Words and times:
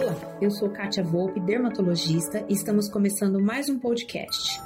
Olá, 0.00 0.14
eu 0.40 0.50
sou 0.50 0.70
Kátia 0.70 1.04
Volpe, 1.04 1.38
dermatologista, 1.40 2.42
e 2.48 2.54
estamos 2.54 2.88
começando 2.88 3.38
mais 3.38 3.68
um 3.68 3.78
podcast. 3.78 4.58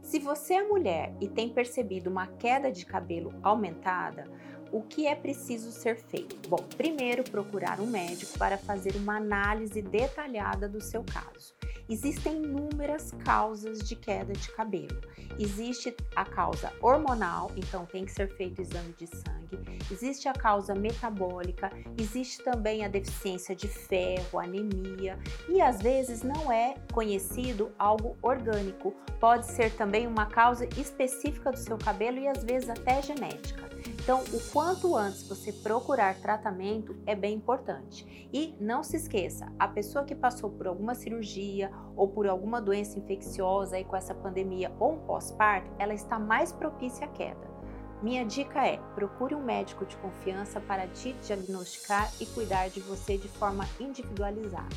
Se 0.00 0.20
você 0.20 0.54
é 0.54 0.62
mulher 0.62 1.12
e 1.20 1.26
tem 1.26 1.52
percebido 1.52 2.08
uma 2.08 2.28
queda 2.28 2.70
de 2.70 2.86
cabelo 2.86 3.34
aumentada, 3.42 4.30
o 4.70 4.82
que 4.82 5.08
é 5.08 5.16
preciso 5.16 5.72
ser 5.72 5.96
feito? 5.96 6.48
Bom, 6.48 6.64
primeiro 6.76 7.24
procurar 7.24 7.80
um 7.80 7.86
médico 7.86 8.38
para 8.38 8.56
fazer 8.56 8.94
uma 8.94 9.16
análise 9.16 9.82
detalhada 9.82 10.68
do 10.68 10.80
seu 10.80 11.02
caso. 11.02 11.56
Existem 11.88 12.42
inúmeras 12.42 13.10
causas 13.24 13.80
de 13.80 13.94
queda 13.94 14.32
de 14.32 14.50
cabelo. 14.52 15.00
Existe 15.38 15.94
a 16.16 16.24
causa 16.24 16.72
hormonal, 16.80 17.50
então 17.56 17.84
tem 17.84 18.04
que 18.04 18.12
ser 18.12 18.28
feito 18.36 18.62
exame 18.62 18.94
de 18.96 19.06
sangue. 19.06 19.58
Existe 19.90 20.28
a 20.28 20.32
causa 20.32 20.74
metabólica, 20.74 21.70
existe 21.98 22.42
também 22.42 22.84
a 22.84 22.88
deficiência 22.88 23.54
de 23.54 23.68
ferro, 23.68 24.38
anemia 24.38 25.18
e 25.48 25.60
às 25.60 25.82
vezes 25.82 26.22
não 26.22 26.50
é 26.50 26.74
conhecido 26.92 27.70
algo 27.78 28.16
orgânico. 28.22 28.94
Pode 29.20 29.46
ser 29.46 29.72
também 29.72 30.06
uma 30.06 30.26
causa 30.26 30.66
específica 30.78 31.50
do 31.50 31.58
seu 31.58 31.76
cabelo 31.76 32.18
e 32.18 32.28
às 32.28 32.42
vezes 32.42 32.70
até 32.70 33.02
genética. 33.02 33.73
Então, 34.04 34.22
o 34.34 34.40
quanto 34.52 34.94
antes 34.94 35.26
você 35.26 35.50
procurar 35.50 36.20
tratamento 36.20 36.94
é 37.06 37.14
bem 37.14 37.36
importante. 37.36 38.28
E 38.30 38.54
não 38.60 38.82
se 38.82 38.98
esqueça, 38.98 39.50
a 39.58 39.66
pessoa 39.66 40.04
que 40.04 40.14
passou 40.14 40.50
por 40.50 40.66
alguma 40.66 40.94
cirurgia 40.94 41.70
ou 41.96 42.06
por 42.06 42.26
alguma 42.26 42.60
doença 42.60 42.98
infecciosa 42.98 43.76
aí 43.76 43.84
com 43.84 43.96
essa 43.96 44.14
pandemia 44.14 44.70
ou 44.78 44.92
um 44.92 44.98
pós-parto, 45.06 45.72
ela 45.78 45.94
está 45.94 46.18
mais 46.18 46.52
propícia 46.52 47.06
à 47.06 47.08
queda. 47.08 47.48
Minha 48.02 48.26
dica 48.26 48.66
é: 48.66 48.76
procure 48.94 49.34
um 49.34 49.42
médico 49.42 49.86
de 49.86 49.96
confiança 49.96 50.60
para 50.60 50.86
te 50.86 51.14
diagnosticar 51.26 52.12
e 52.20 52.26
cuidar 52.26 52.68
de 52.68 52.80
você 52.80 53.16
de 53.16 53.28
forma 53.28 53.66
individualizada. 53.80 54.76